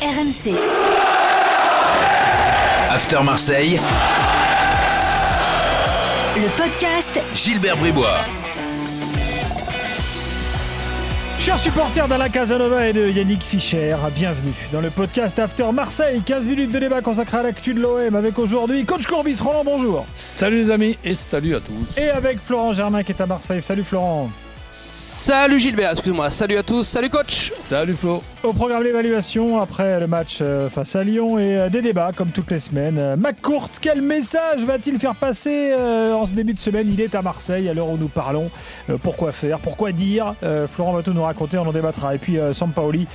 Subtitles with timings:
[0.00, 0.54] RMC.
[2.88, 3.80] After Marseille,
[6.36, 8.18] Le podcast Gilbert Bribois.
[11.40, 16.22] Chers supporters d'Alain Casanova et de Yannick Fischer, bienvenue dans le podcast After Marseille.
[16.24, 19.40] 15 minutes de débat consacré à l'actu de l'OM avec aujourd'hui Coach Courbis.
[19.42, 20.06] Roland, bonjour.
[20.14, 21.98] Salut les amis et salut à tous.
[21.98, 23.62] Et avec Florent Germain qui est à Marseille.
[23.62, 24.30] Salut Florent.
[25.28, 28.22] Salut Gilbert, excuse-moi, salut à tous, salut coach Salut Flo.
[28.42, 32.30] Au programme l'évaluation après le match euh, face à Lyon et euh, des débats comme
[32.30, 32.96] toutes les semaines.
[32.96, 36.88] Euh, McCourt, quel message va-t-il faire passer en ce début de semaine?
[36.90, 38.50] Il est à Marseille à l'heure où nous parlons.
[39.02, 39.58] Pourquoi faire?
[39.58, 40.34] Pourquoi dire?
[40.72, 42.14] Florent va tout nous raconter, on en débattra.
[42.14, 43.06] Et puis Sampaoli.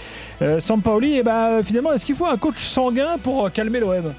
[0.59, 4.13] Sampaoli, eh ben, finalement, est-ce qu'il faut un coach sanguin pour calmer l'OM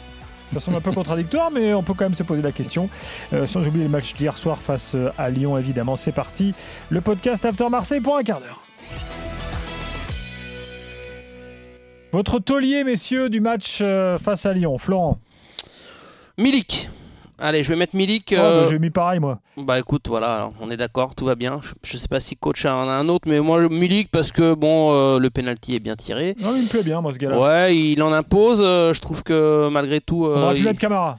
[0.52, 2.88] ça semble un peu contradictoire, mais on peut quand même se poser la question.
[3.32, 5.96] Euh, sans oublier le match d'hier soir face euh, à Lyon, évidemment.
[5.96, 6.54] C'est parti.
[6.90, 8.60] Le podcast After Marseille pour un quart d'heure.
[12.12, 15.18] Votre taulier, messieurs, du match euh, face à Lyon, Florent.
[16.38, 16.88] Milik
[17.38, 18.32] Allez, je vais mettre Milik.
[18.32, 19.40] Oh, bah, euh, J'ai mis pareil, moi.
[19.56, 21.60] Bah écoute, voilà, alors, on est d'accord, tout va bien.
[21.62, 24.54] Je, je sais pas si coach en a un autre, mais moi Milik parce que
[24.54, 26.36] bon, euh, le penalty est bien tiré.
[26.40, 27.38] Non, il me plaît bien, moi, ce gars-là.
[27.40, 28.60] Ouais, il en impose.
[28.62, 31.18] euh, je trouve que malgré tout, On aurait pu il- mettre Camara.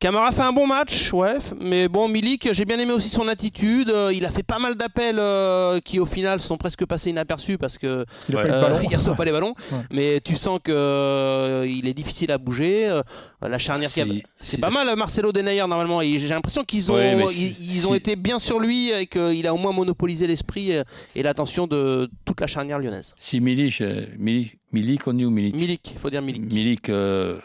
[0.00, 3.90] Camara fait un bon match, ouais, mais bon, Milik, j'ai bien aimé aussi son attitude.
[3.90, 7.58] euh, il a fait pas mal d'appels euh, qui, au final, sont presque passés inaperçus
[7.58, 9.54] parce que Il le euh, reçoit pas les ballons.
[9.72, 9.78] Ouais.
[9.90, 12.88] Mais tu sens que euh, il est difficile à bouger.
[12.88, 13.02] euh,
[13.42, 16.00] la charnière, qui a- Si- c'est si- pas mal, Marcelo Denayer normalement.
[16.00, 17.16] J'ai l'impression qu'ils ont, Ouais,
[17.60, 20.70] ils, ont si- été bien sur lui et qu'il a au moins monopolisé l'esprit
[21.16, 23.14] et l'attention de toute la charnière lyonnaise.
[23.18, 23.82] Si Milik,
[24.16, 25.56] Milik, Milik, on dit ou Milik?
[25.56, 26.52] Milik, il faut dire Milik.
[26.52, 27.38] Milik euh,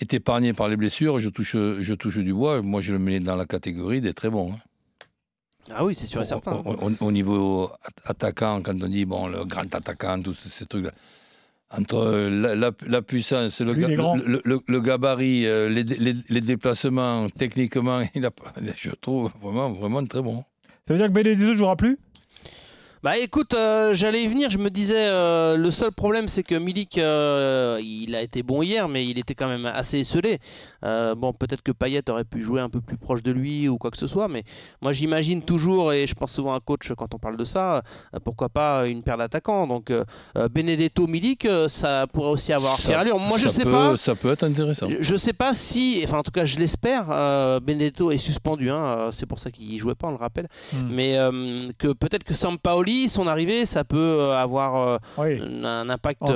[0.00, 3.20] est épargné par les blessures, je touche, je touche du bois, moi je le mets
[3.20, 4.52] dans la catégorie des très bons.
[4.52, 4.58] hein.
[5.70, 6.52] Ah oui, c'est sûr et certain.
[6.52, 10.64] Au, au- au niveau at- attaquant, quand on dit bon, le grand attaquant, tous ces
[10.66, 10.92] trucs-là.
[11.70, 13.88] Entre la, la- la puissance, le, ga-
[14.24, 18.30] le, le- le gabarit, euh, les, les- les déplacements, techniquement, il a,
[18.74, 20.44] je trouve vraiment, vraiment très bon.
[20.86, 21.98] Ça veut dire que Benedetto ne jouera plus?
[23.04, 26.56] Bah écoute, euh, j'allais y venir, je me disais, euh, le seul problème c'est que
[26.56, 30.40] Milik, euh, il a été bon hier, mais il était quand même assez esselé.
[30.82, 33.92] Bon, peut-être que Payet aurait pu jouer un peu plus proche de lui ou quoi
[33.92, 34.42] que ce soit, mais
[34.82, 37.82] moi j'imagine toujours, et je pense souvent à un coach quand on parle de ça,
[38.24, 39.68] pourquoi pas une paire d'attaquants.
[39.68, 39.92] Donc
[40.50, 43.18] Benedetto, Milik, ça pourrait aussi avoir fait allure.
[43.20, 43.96] Moi je ça sais peut- pas.
[43.96, 44.88] Ça peut être intéressant.
[44.90, 47.06] Je- Je sais pas si, enfin en tout cas je l'espère,
[47.60, 50.88] Benedetto est suspendu, hein, c'est pour ça qu'il jouait pas, on le rappelle, Hmm.
[50.90, 51.16] mais
[51.78, 55.40] que peut-être que Sampaoli, son arrivée, ça peut euh, avoir euh, Oui.
[55.64, 56.22] un, impact.
[56.22, 56.32] Entre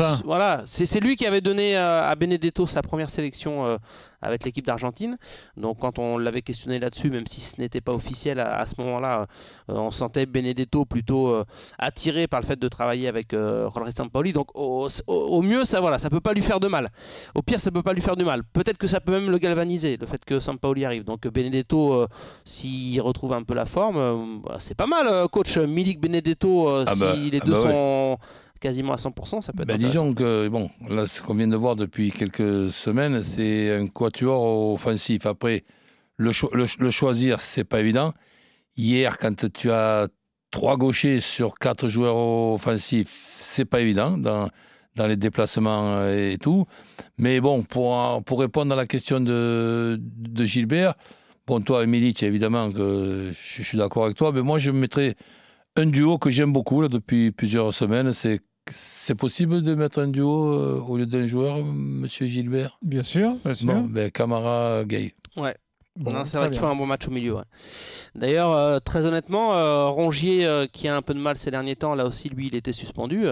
[0.00, 3.76] s- voilà, c'est c'est lui qui avait donné euh, à Benedetto sa première sélection euh,
[4.22, 5.16] avec l'équipe d'Argentine.
[5.56, 8.74] Donc quand on l'avait questionné là-dessus, même si ce n'était pas officiel à, à ce
[8.78, 9.26] moment-là,
[9.70, 11.44] euh, on sentait Benedetto plutôt euh,
[11.78, 14.32] attiré par le fait de travailler avec euh, Jorge Sampaoli.
[14.32, 16.88] Donc au, au- au mieux, ça voilà, ça peut pas lui faire de mal.
[17.34, 18.42] Au pire, ça peut pas lui faire du mal.
[18.44, 21.04] Peut-être que ça peut même le galvaniser, le fait que Sampaoli arrive.
[21.04, 22.06] Donc Benedetto, euh,
[22.44, 26.68] s'il retrouve un peu la forme, bah, c'est pas mal, coach Milik Benedetto.
[26.68, 27.70] Ah si bah, les ah deux bah ouais.
[27.72, 28.18] sont
[28.60, 30.04] quasiment à 100%, ça peut être Ben, intéressant.
[30.06, 34.72] disons que, bon, là, ce qu'on vient de voir depuis quelques semaines, c'est un quatuor
[34.72, 35.26] offensif.
[35.26, 35.64] Après,
[36.16, 38.12] le, cho- le, le choisir, c'est pas évident.
[38.76, 40.08] Hier, quand tu as
[40.50, 44.48] trois gauchers sur quatre joueurs offensifs, c'est pas évident dans,
[44.96, 46.66] dans les déplacements euh, et tout.
[47.18, 50.94] Mais bon, pour, pour répondre à la question de, de Gilbert,
[51.46, 55.14] bon, toi, Milic, évidemment, que je, je suis d'accord avec toi, mais moi, je mettrais
[55.76, 58.40] un duo que j'aime beaucoup là, depuis plusieurs semaines, c'est
[58.72, 62.78] c'est possible de mettre un duo euh, au lieu d'un joueur, Monsieur Gilbert?
[62.82, 63.36] Bien sûr.
[63.44, 63.66] Bien sûr.
[63.66, 65.14] Bon, ben Camara Gay.
[65.96, 67.36] Bon, non, c'est vrai qu'il faut un bon match au milieu.
[67.36, 67.44] ouais.
[68.14, 71.76] D'ailleurs, euh, très honnêtement, euh, Rongier, euh, qui a un peu de mal ces derniers
[71.76, 73.26] temps, là aussi, lui, il était suspendu.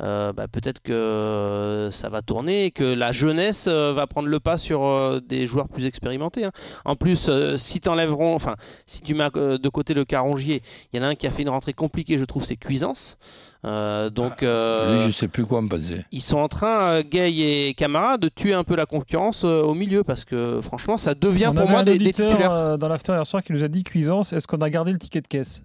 [0.00, 4.28] Euh, bah, Peut-être que euh, ça va tourner et que la jeunesse euh, va prendre
[4.28, 6.44] le pas sur euh, des joueurs plus expérimentés.
[6.44, 6.52] hein.
[6.84, 8.54] En plus, euh, si t'enlèveront, enfin,
[8.86, 11.26] si tu mets euh, de côté le cas Rongier, il y en a un qui
[11.26, 13.16] a fait une rentrée compliquée, je trouve, c'est Cuisance.
[13.64, 16.04] Euh, donc, euh, Lui, je sais plus quoi me passer.
[16.12, 17.32] ils sont en train, euh, Gay
[17.68, 21.14] et Camara, de tuer un peu la concurrence euh, au milieu parce que franchement, ça
[21.16, 22.52] devient On pour moi un des, des titulaires.
[22.52, 24.32] euh, dans l'after hier soir qui nous a dit cuisance.
[24.32, 25.64] Est-ce qu'on a gardé le ticket de caisse?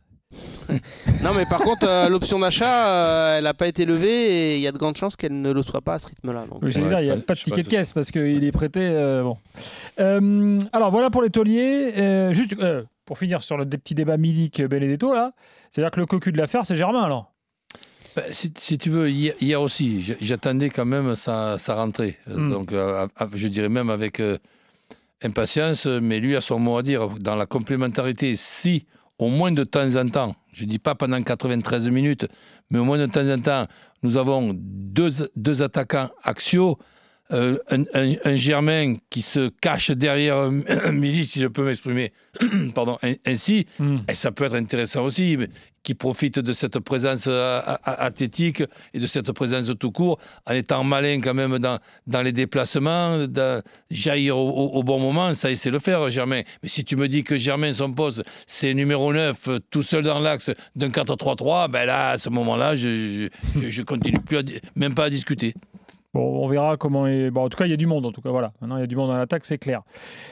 [1.24, 4.62] Non, mais par contre, euh, l'option d'achat, euh, elle n'a pas été levée et il
[4.62, 6.46] y a de grandes chances qu'elle ne le soit pas à ce rythme-là.
[6.50, 8.52] Donc, Oui, j'allais dire, il n'y a pas de ticket de caisse parce qu'il est
[8.52, 8.80] prêté.
[8.82, 9.38] euh, bon.
[10.00, 11.94] Euh, alors voilà pour les tauliers.
[11.98, 15.34] Euh, juste euh, pour finir sur le des petits débats Milik Benedetto là,
[15.72, 17.32] c'est-à-dire que le cocu de l'affaire c'est Germain alors.
[18.16, 22.18] Ben, si, si tu veux, hier, hier aussi, j'attendais quand même sa, sa rentrée.
[22.28, 22.50] Euh, Mm.
[22.52, 24.38] Donc, euh, je dirais même avec euh,
[25.24, 27.08] impatience, mais lui a son mot à dire.
[27.20, 28.86] Dans la complémentarité, si
[29.24, 32.28] au moins de temps en temps, je ne dis pas pendant 93 minutes,
[32.70, 33.68] mais au moins de temps en temps,
[34.04, 36.78] nous avons deux, attaquants axiaux
[37.34, 42.12] euh, un, Germain qui se cache derrière un, Milik, si je peux m'exprimer
[42.76, 43.98] pardon, ainsi, hmm.
[44.08, 45.38] et ça peut être intéressant aussi,
[45.84, 48.64] qui profite de cette présence euh, athlétique
[48.94, 53.20] et de cette présence tout court, en étant malin quand même dans, dans les déplacements,
[53.92, 56.42] jaillir au, bon moment, ça c'est le faire, Germain.
[56.62, 60.20] Mais si tu me dis que Germain, son poste, c'est numéro 9, tout seul dans
[60.20, 63.28] l'axe d'un 4-3-3, ben là, à ce moment-là, je,
[63.62, 64.38] je, continue plus
[64.76, 65.54] même pas à discuter.
[66.14, 67.08] Bon, on verra comment.
[67.08, 67.32] Est...
[67.32, 68.06] Bon, en tout cas, il y a du monde.
[68.06, 68.54] En tout cas, voilà.
[68.62, 69.82] Maintenant, il y a du monde dans l'attaque, c'est clair.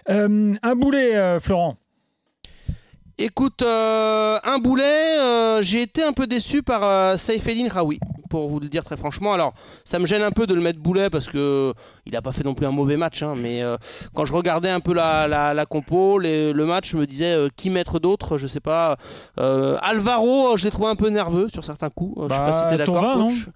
[0.09, 1.77] Euh, un boulet, euh, Florent.
[3.17, 7.99] Écoute, euh, un boulet, j'ai été un peu déçu par Saifeddin Raoui,
[8.31, 9.33] pour vous le dire très franchement.
[9.33, 11.71] Alors, ça me gêne un peu de le mettre boulet parce que
[12.07, 13.61] il n'a pas fait non plus un mauvais match, hein, mais
[14.15, 17.99] quand je regardais un peu la, la, compo, le match, je me disais qui mettre
[17.99, 18.97] d'autres, je sais pas.
[19.37, 22.23] Alvaro, je l'ai trouvé un peu nerveux sur certains coups.
[22.23, 23.49] je sais pas si bah, tu es d'accord, coach.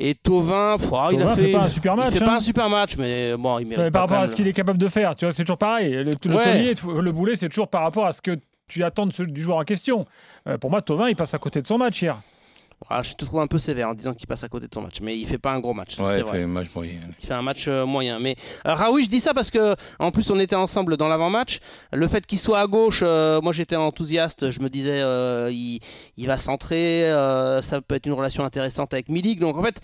[0.00, 0.76] Et Tovin,
[1.12, 2.08] il a fait, pas un super match.
[2.12, 2.36] Il fait pas hein.
[2.36, 3.92] un super match, mais bon, il mérite.
[3.92, 5.90] par rapport à ce qu'il est capable de faire, tu vois, c'est toujours pareil.
[5.90, 9.58] Le, le, le boulet, c'est toujours par rapport à ce que tu attends du joueur
[9.58, 10.06] en question.
[10.46, 12.20] Euh, pour moi, Tovin, il passe à côté de son match hier.
[12.88, 14.82] Ah, je te trouve un peu sévère en disant qu'il passe à côté de son
[14.82, 15.98] match, mais il fait pas un gros match.
[15.98, 17.00] Ouais, il fait un match moyen.
[17.20, 18.20] Il fait un match euh, moyen.
[18.20, 18.36] Mais
[18.66, 21.58] euh, Raoui, je dis ça parce que en plus on était ensemble dans l'avant-match.
[21.92, 24.50] Le fait qu'il soit à gauche, euh, moi j'étais enthousiaste.
[24.50, 25.00] Je me disais,
[25.52, 25.80] il,
[26.16, 27.02] il, va centrer,
[27.62, 29.40] ça peut être une relation intéressante avec Milik.
[29.40, 29.80] Donc en fait,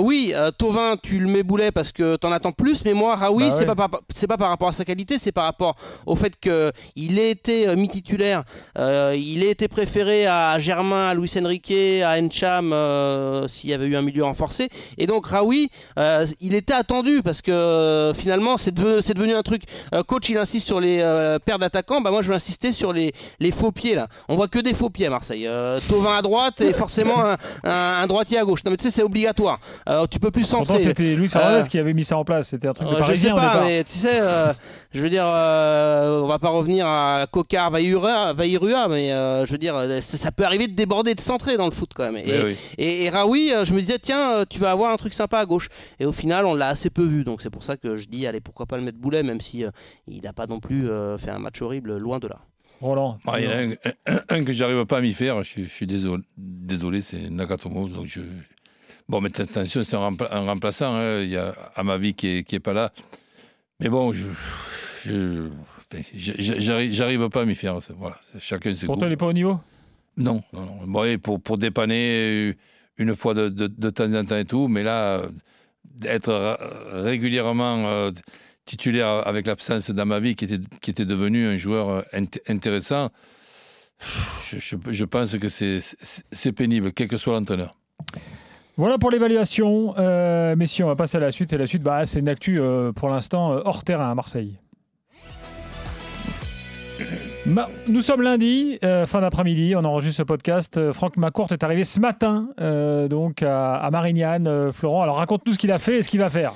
[0.00, 2.84] oui, Tovin, tu le mets boulet parce que t'en attends plus.
[2.84, 5.44] Mais moi, Raoui, bah c'est pas c'est pas par rapport à sa qualité, c'est par
[5.44, 5.74] rapport
[6.06, 8.44] au fait que il ait été mi titulaire,
[8.78, 13.96] il ait été préféré à Germain, à Luis Enrique, à Euh, s'il y avait eu
[13.96, 14.68] un milieu renforcé.
[14.98, 19.42] Et donc Raoui, euh, il était attendu parce que euh, finalement c'est devenu, devenu, un
[19.42, 19.62] truc.
[20.06, 20.98] coach, il insiste sur les
[21.44, 22.00] paires d'attaquants.
[22.00, 24.08] Bah moi, je vais insister sur les, les, faux pieds là.
[24.28, 25.48] On voit que des faux pieds à Marseille.
[25.88, 27.34] Tovin à droite et forcément
[27.64, 28.64] un, droitier à gauche.
[28.64, 29.60] Non mais tu sais, c'est obligatoire.
[30.10, 30.78] tu peux plus centrer.
[30.80, 32.48] C'était Louis Fernandez qui avait mis ça en place.
[32.48, 33.34] C'était un truc de parisien.
[33.36, 34.20] Je sais pas, mais tu sais,
[34.92, 40.30] je veux dire, on va pas revenir à Cocard, Vairua, mais je veux dire, ça,
[40.32, 42.25] peut arriver de déborder, de centrer dans le foot quand même.
[42.26, 45.38] Et, et, Raoui, euh, je me disais, tiens, euh, tu vas avoir un truc sympa
[45.38, 45.68] à gauche.
[46.00, 47.24] Et au final, on l'a assez peu vu.
[47.24, 49.64] Donc c'est pour ça que je dis, allez, pourquoi pas le mettre boulet, même si
[49.64, 49.70] euh,
[50.06, 50.88] il n'a pas non plus
[51.18, 52.40] fait un match horrible, loin de là.
[52.80, 53.18] Roland.
[53.38, 55.42] il y en a un, que j'arrive pas à m'y faire.
[55.42, 57.88] Je, suis désolé, désolé c'est Nagatomo.
[57.88, 58.20] Donc je...
[59.08, 60.94] Bon, mais attention, c'est un, remplaçant.
[60.96, 61.20] Hein.
[61.22, 62.92] Il y a Amavi qui est, qui est pas là.
[63.80, 64.28] Mais bon, je,
[66.14, 67.78] j'arrive pas à m'y faire.
[67.96, 69.58] Voilà, chacun ses Pour toi, il n'est pas au niveau?
[70.16, 71.18] Non, non, non.
[71.18, 72.56] pour, pour dépanner
[72.98, 75.22] une fois de, temps en temps et tout, mais là,
[76.04, 76.58] être
[76.92, 78.10] régulièrement euh,
[78.64, 82.02] titulaire avec l'absence d'Amavi, qui était, qui était devenu un joueur euh,
[82.48, 83.10] intéressant,
[84.44, 87.74] je, je, pense que c'est pénible, quel que soit l'entraîneur.
[88.76, 89.94] Voilà pour l'évaluation.
[89.96, 91.52] Euh, messieurs, on va passer à la suite.
[91.54, 92.60] Et la suite, bah, c'est une actu
[92.94, 94.58] pour l'instant hors terrain à Marseille
[97.88, 100.76] nous sommes lundi, euh, fin d'après-midi, on enregistre ce podcast.
[100.76, 104.72] Euh, Franck Macourt est arrivé ce matin euh, donc à, Marignane.
[104.72, 106.54] Florent, alors raconte-nous ce qu'il a fait et ce qu'il va faire.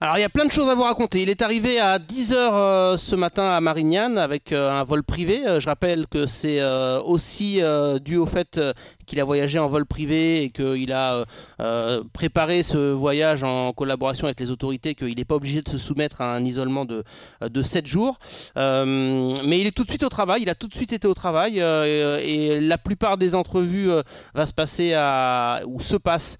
[0.00, 1.22] Alors il y a plein de choses à vous raconter.
[1.22, 5.42] Il est arrivé à 10h ce matin à Marignane avec un vol privé.
[5.58, 6.62] je rappelle que c'est
[7.04, 7.60] aussi
[8.04, 8.60] dû au fait
[9.08, 11.24] qu'il a voyagé en vol privé et qu'il a euh,
[11.60, 15.78] euh, préparé ce voyage en collaboration avec les autorités, qu'il n'est pas obligé de se
[15.78, 17.02] soumettre à un isolement de,
[17.40, 18.18] de 7 jours.
[18.56, 21.08] Euh, mais il est tout de suite au travail, il a tout de suite été
[21.08, 23.90] au travail et la plupart des entrevues
[24.34, 26.36] va se passer à, ou se passe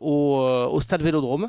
[0.00, 0.38] au,
[0.70, 1.48] au, stade Vélodrome.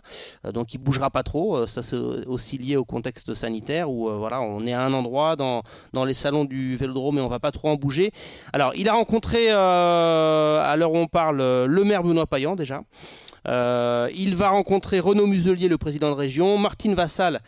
[0.54, 1.41] donc il bougera pas trop.
[1.68, 5.64] Ça c'est aussi lié au contexte sanitaire où voilà, on est à un endroit dans,
[5.94, 8.12] dans les salons du Vélodrome et on va pas trop en bouger.
[8.54, 12.56] Alors il a rencontré euh, à l'heure où on parle, euh, le maire Benoît Payan
[12.56, 12.82] déjà.
[13.48, 17.42] Euh, il va rencontrer Renaud Muselier, le président de région, Martine Vassal,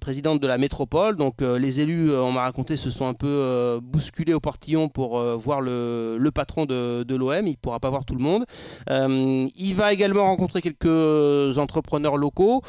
[0.00, 1.16] présidente de la métropole.
[1.16, 5.60] Donc les élus, on m'a raconté, se sont un peu bousculés au portillon pour voir
[5.60, 7.46] le, patron de, l'OM.
[7.46, 8.44] Il ne pourra pas voir tout le monde.
[8.88, 12.62] il va également rencontrer quelques entrepreneurs locaux,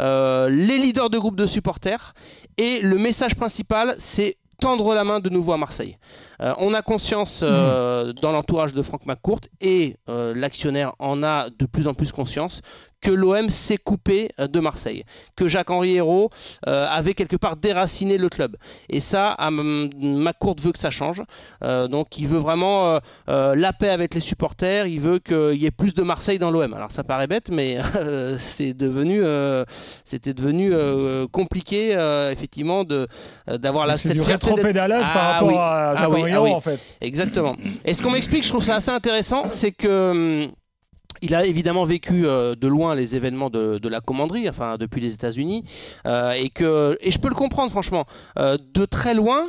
[0.00, 2.14] les leaders de groupes de supporters.
[2.58, 5.98] Et le message principal, c'est tendre la main de nouveau à Marseille.
[6.42, 8.12] Euh, on a conscience euh, hmm.
[8.20, 12.60] dans l'entourage de Franck McCourt et euh, l'actionnaire en a de plus en plus conscience
[13.02, 15.04] que l'OM s'est coupé de Marseille,
[15.36, 16.30] que Jacques-Henri Hérault
[16.64, 18.56] avait quelque part déraciné le club.
[18.88, 21.22] Et ça, McCourt veut que ça change.
[21.62, 22.98] donc il veut vraiment
[23.28, 26.72] la paix avec les supporters, il veut qu'il y ait plus de Marseille dans l'OM.
[26.72, 27.78] Alors ça paraît bête, mais
[28.38, 29.22] c'est devenu,
[30.02, 30.72] c'était devenu
[31.28, 31.92] compliqué,
[32.32, 33.06] effectivement, de,
[33.46, 35.54] d'avoir la, cette fierté rétropédalage par Ah rapport oui.
[35.56, 36.50] à Ah Jacques oui, Henriot, ah oui.
[36.52, 36.78] en fait.
[37.00, 37.56] Exactement.
[37.84, 40.10] Et ce qu'on m'explique, je trouve ça assez intéressant, c'est que
[40.44, 40.50] hum,
[41.22, 45.00] il a évidemment vécu euh, de loin les événements de, de la commanderie, enfin depuis
[45.00, 45.64] les États-Unis,
[46.06, 48.04] euh, et que et je peux le comprendre franchement,
[48.38, 49.46] euh, de très loin,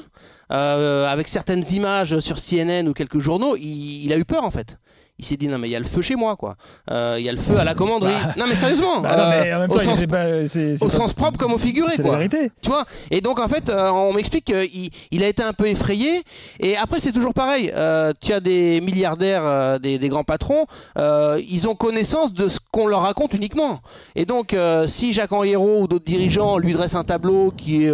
[0.50, 4.78] avec certaines images sur CNN ou quelques journaux, il, il a eu peur en fait.
[5.20, 6.56] Il s'est dit non mais il y a le feu chez moi quoi.
[6.92, 8.14] Euh, Il y a le feu à la commanderie.
[8.38, 9.02] non mais sérieusement.
[9.02, 11.58] Bah non, mais en euh, même au temps, il sens, au pas- propre comme au
[11.58, 12.18] figuré C'est la quoi.
[12.18, 12.52] vérité.
[12.62, 12.86] Tu vois?
[13.10, 16.22] Et donc en fait, euh, on m'explique qu'il il a été un peu effrayé.
[16.60, 17.72] Et après, c'est toujours pareil.
[17.76, 20.66] Euh, tu as des milliardaires, euh, des, des grands patrons,
[21.00, 23.80] euh, ils ont connaissance de ce qu'on leur raconte uniquement.
[24.16, 27.92] Et donc, euh, si Jacques Henriero ou d'autres dirigeants lui dressent un tableau qui est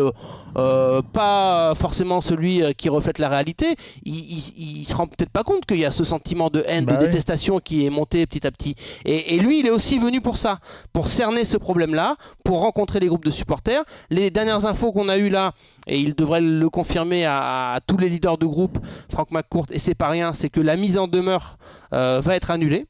[0.57, 5.29] euh, pas forcément celui euh, qui reflète la réalité, il, il, il se rend peut-être
[5.31, 7.05] pas compte qu'il y a ce sentiment de haine, Bah de oui.
[7.07, 8.75] détestation qui est monté petit à petit.
[9.05, 10.59] Et, et lui, il est aussi venu pour ça,
[10.93, 13.83] pour cerner ce problème-là, pour rencontrer les groupes de supporters.
[14.09, 15.53] Les dernières infos qu'on a eues là,
[15.87, 18.77] et il devrait le confirmer à, à tous les leaders de groupe,
[19.09, 21.57] Franck McCourt, et c'est pas rien, c'est que la mise en demeure
[21.93, 22.85] euh, va être annulée.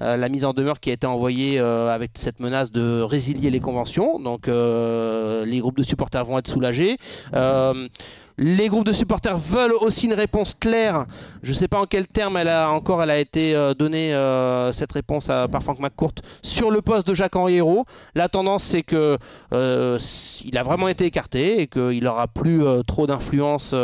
[0.00, 3.50] Euh, la mise en demeure qui a été envoyée euh, avec cette menace de résilier
[3.50, 4.18] les conventions.
[4.18, 6.96] Donc euh, les groupes de supporters vont être soulagés.
[8.38, 11.06] Les groupes de supporters veulent aussi une réponse claire.
[11.42, 14.14] Je ne sais pas en quel terme elle a encore elle a été euh, donnée
[14.14, 17.84] euh, cette réponse à- par Franck McCourt sur le poste de Jacques Henriero.
[18.14, 19.18] La tendance c'est que
[19.52, 19.98] euh,
[20.44, 23.74] il a vraiment été écarté et qu'il n'aura plus trop d'influence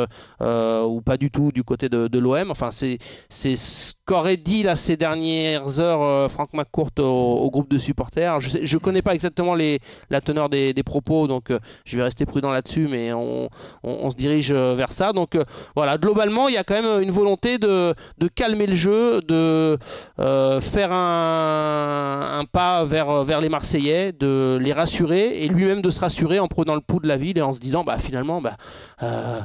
[0.41, 2.51] ou pas du tout du côté de, l'OM.
[2.51, 8.41] Enfin c'est ce qu'aurait dit là ces dernières heures Franck McCourt au, groupe de supporters.
[8.41, 11.53] Je ne connais pas exactement la teneur des, propos donc
[11.85, 15.13] je vais rester prudent là-dessus mais on se dirige euh, vers ça.
[15.13, 15.45] Donc euh,
[15.77, 19.79] voilà, globalement, il y a quand même une volonté de, de calmer le jeu, de
[20.19, 26.01] euh, faire un, pas vers, vers les Marseillais, de les rassurer et lui-même de se
[26.01, 28.57] rassurer en prenant le pouls de la ville et en se disant bah finalement bah
[29.03, 29.41] euh,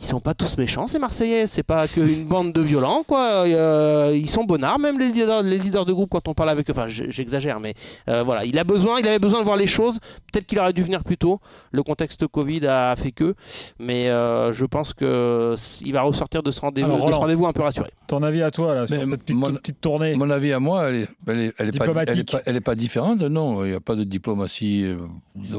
[0.00, 3.44] ils sont pas tous méchants ces Marseillais, c'est pas qu'une bande de violents quoi.
[3.46, 6.68] Euh, ils sont bonnards même les leaders, les leaders de groupe quand on parle avec
[6.70, 6.72] eux.
[6.72, 7.74] Enfin j'exagère mais
[8.08, 9.98] euh, voilà, il a besoin, il avait besoin de voir les choses.
[10.32, 11.40] Peut-être qu'il aurait dû venir plus tôt.
[11.72, 13.34] Le contexte Covid a fait que,
[13.78, 17.06] mais euh, je pense que s- il va ressortir de ce rendez-vous, Alors, de ce
[17.16, 17.18] Roland.
[17.20, 17.90] rendez-vous un peu rassuré.
[18.06, 20.14] Ton avis à toi, là, sur Mais cette petite, mon- petite tournée?
[20.14, 22.32] Mon avis à moi, elle est, elle est, elle est pas, elle est Diplomatique.
[22.32, 23.20] pas, elle est pas différente.
[23.20, 24.84] Non, il n'y a pas de diplomatie.
[24.86, 24.96] euh,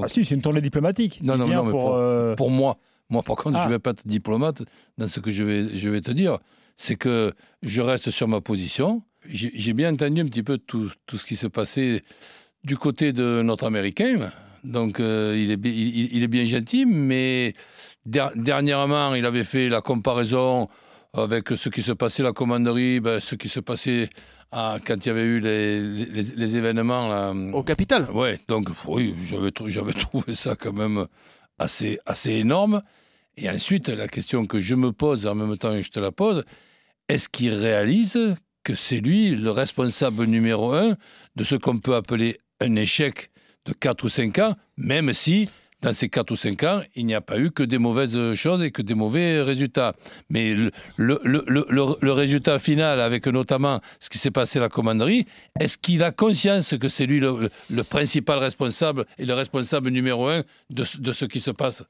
[0.01, 1.19] Ah si, c'est une tournée diplomatique.
[1.22, 2.77] Non, Il non, non, mais euh, pour moi.
[3.10, 3.63] Moi, par contre, Ah.
[3.63, 4.62] je ne vais pas être diplomate
[4.98, 6.39] dans ce que je vais, je vais te dire.
[6.78, 9.04] C'est que je reste sur ma position.
[9.28, 12.04] J'ai bien entendu un petit peu tout, tout ce qui se passait
[12.63, 14.32] du côté de notre Américain.
[14.63, 17.54] Donc, euh, il, est, bi- il, il est bien gentil, mais
[18.06, 20.68] der- dernièrement, il avait fait la comparaison
[21.13, 24.10] avec ce qui se passait à la commanderie, ben, ce qui se passait
[24.51, 27.08] à- quand il y avait eu les, les, les événements.
[27.08, 28.10] Là, Au capital.
[28.12, 29.51] Ouais, donc oui, j'avais
[29.94, 31.08] trouvé ça quand même
[31.60, 32.82] assez, énorme.
[33.38, 36.12] Et ensuite, la question que je me pose, en même temps que je te la
[36.12, 36.44] pose,
[37.08, 40.98] est-ce qu'il réalise que c'est lui le responsable numéro un
[41.36, 43.30] de ce qu'on peut appeler un échec
[43.66, 45.50] de 4 ou 5 ans, même si
[45.82, 48.62] dans ces 4 ou 5 ans, il n'y a pas eu que des mauvaises choses
[48.64, 49.94] et que des mauvais résultats.
[50.30, 54.60] Mais le, le, le, le- le- le résultat final, avec notamment ce qui s'est passé
[54.60, 55.26] à la commanderie,
[55.60, 57.50] est-ce qu'il a conscience que c'est lui le,
[57.84, 61.84] principal responsable et le responsable numéro un de, ce- de ce qui se passe?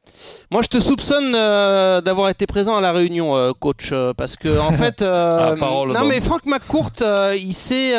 [0.51, 4.35] Moi, je te soupçonne euh, d'avoir été présent à la réunion, euh, coach, euh, parce
[4.35, 6.09] que en fait, euh, Ah, parole non donc.
[6.09, 6.93] mais Franck McCourt,
[7.35, 7.89] il s'est,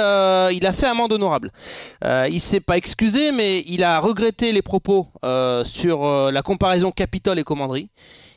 [0.55, 1.51] il a fait amende honorable.
[2.05, 5.09] Il s'est pas excusé, mais il a regretté les propos
[5.81, 7.89] sur euh, la comparaison Capitole et commanderie.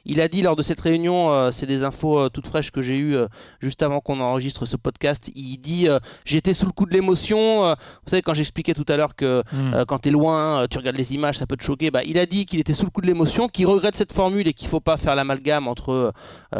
[0.05, 2.81] Il a dit lors de cette réunion, euh, c'est des infos euh, toutes fraîches que
[2.81, 3.27] j'ai eues euh,
[3.59, 5.31] juste avant qu'on enregistre ce podcast.
[5.35, 5.87] Il dit
[6.25, 7.63] j'étais sous le coup de l'émotion.
[7.63, 9.85] vous savez quand j'expliquais tout à l'heure que hmm.
[9.87, 11.91] quand tu es loin, tu regardes les images, ça peut te choquer.
[11.91, 14.47] Bah, il a dit qu'il était sous le coup de l'émotion, qu'il regrette cette formule
[14.47, 16.13] et qu'il faut pas faire l'amalgame entre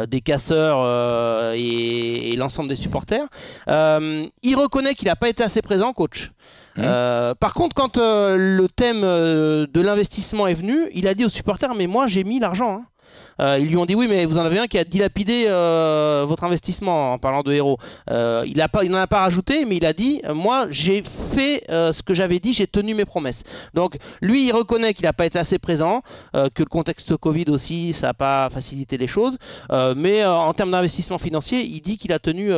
[0.08, 3.28] des casseurs et, et l'ensemble des supporters.
[3.68, 6.32] Il reconnaît qu'il n'a pas été assez présent, coach.
[6.80, 11.26] Euh, par contre, quand euh, le thème euh, de l'investissement est venu, il a dit
[11.26, 12.78] aux supporters Mais moi, j'ai mis l'argent.
[12.78, 12.86] hein.
[13.40, 16.26] Euh, ils lui ont dit oui, mais vous en avez un qui a dilapidé euh,
[16.28, 17.78] votre investissement en parlant de héros.
[18.10, 18.58] Euh, il
[18.92, 22.54] n'en a pas rajouté, mais il a dit moi j'ai fait ce que j'avais dit,
[22.54, 23.44] j'ai tenu mes promesses.
[23.74, 26.02] Donc lui, il reconnaît qu'il n'a pas été assez présent,
[26.34, 29.38] que le contexte Covid aussi, ça n'a pas facilité les choses.
[29.96, 32.52] Mais en termes d'investissement financier, il dit qu'il a tenu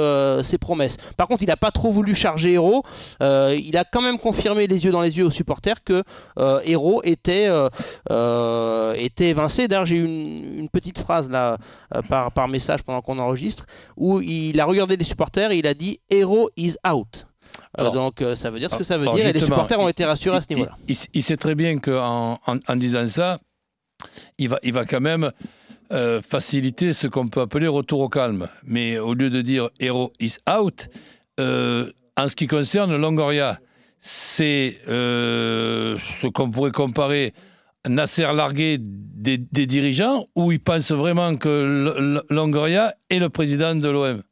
[0.44, 0.98] ses promesses.
[1.18, 2.84] Par contre, il n'a pas trop voulu charger Héros.
[3.22, 6.04] Il a quand même confirmé les yeux dans les yeux aux supporters que
[6.66, 7.50] Héros était,
[8.98, 9.68] était évincé.
[9.68, 11.58] D'ailleurs, j'ai eu une petite phrase là
[11.96, 13.66] euh, par, par message pendant qu'on enregistre
[13.98, 17.28] où il a regardé les supporters et il a dit Héros is out.
[17.80, 19.88] Euh, donc euh, ça veut dire ce que ça veut dire et les supporters ont
[19.88, 20.76] été rassurés à ce niveau-là.
[20.88, 23.40] il, il- il sait très bien qu'en en, en disant ça,
[24.38, 25.32] il va, il va quand même
[25.94, 28.48] euh, faciliter ce qu'on peut appeler retour au calme.
[28.64, 30.88] Mais au lieu de dire Hero is out,
[31.40, 33.60] en ce qui concerne Longoria,
[34.00, 37.34] c'est ce qu'on pourrait comparer
[37.88, 44.24] Nasser largué des, dirigeants ou il pense vraiment que Longoria est le président de l'OM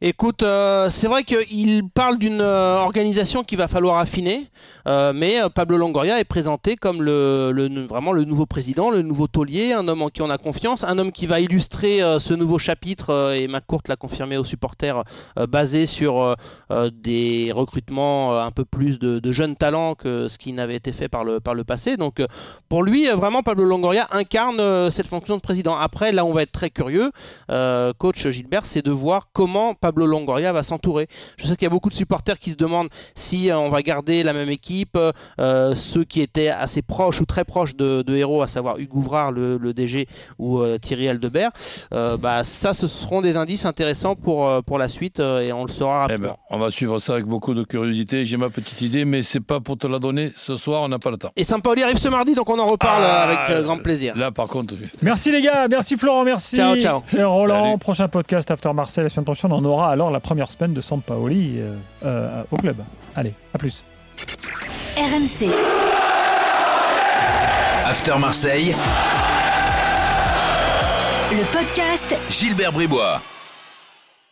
[0.00, 4.48] Écoute, euh, c'est vrai qu'il parle d'une euh, organisation qu'il va falloir affiner,
[4.86, 7.50] euh, mais Pablo Longoria est présenté comme le,
[7.88, 10.98] vraiment le nouveau président, le nouveau taulier, un homme en qui on a confiance, un
[10.98, 15.02] homme qui va illustrer ce nouveau chapitre, et McCourt l'a confirmé aux supporters,
[15.48, 16.36] basé sur
[16.92, 21.08] des recrutements un peu plus de, de, jeunes talents que ce qui n'avait été fait
[21.08, 21.96] par le, par le passé.
[21.96, 22.22] Donc
[22.68, 25.76] pour lui, vraiment, Pablo Longoria incarne cette fonction de président.
[25.76, 27.10] Après, là, on va être très curieux,
[27.98, 31.08] coach Gilbert, c'est de voir comment Pablo Longoria va s'entourer.
[31.36, 33.82] Je sais qu'il y a beaucoup de supporters qui se demandent si euh, on va
[33.82, 34.98] garder la même équipe,
[35.40, 38.98] euh, ceux qui étaient assez proches ou très proches de, de Héros, à savoir Hugo
[38.98, 40.06] Ouvrard, le, le, DG,
[40.38, 41.50] ou euh, Thierry Aldebert.
[41.92, 45.70] Euh, bah, ça, ce seront des indices intéressants pour, pour la suite et on le
[45.70, 46.28] saura rapidement.
[46.28, 48.24] Eh ben, on va suivre ça avec beaucoup de curiosité.
[48.24, 50.98] J'ai ma petite idée, mais c'est pas pour te la donner ce soir, on n'a
[50.98, 51.30] pas le temps.
[51.36, 54.16] Et Saint-Pauli arrive ce mardi, donc on en reparle ah, avec grand plaisir.
[54.16, 56.56] Là, par contre, merci les gars, merci Florent, merci.
[56.56, 57.02] Ciao, ciao.
[57.16, 57.78] Et Roland, Salut.
[57.78, 61.58] prochain podcast After Marseille la semaine prochaine, on aura alors la première semaine de Sampaoli
[61.58, 62.76] euh, euh, au club.
[63.14, 63.84] Allez, à plus.
[64.96, 65.50] RMC.
[67.84, 68.74] After Marseille.
[71.30, 73.20] Le podcast Gilbert Bribois.